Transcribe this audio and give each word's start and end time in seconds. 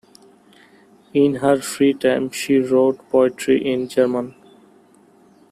In 1.13 1.35
her 1.35 1.61
free 1.61 1.93
time, 1.93 2.31
she 2.31 2.55
wrote 2.55 3.07
poetry 3.11 3.63
in 3.71 3.87
German. 3.87 4.33